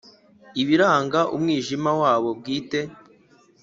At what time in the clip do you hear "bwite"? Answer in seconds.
2.39-2.79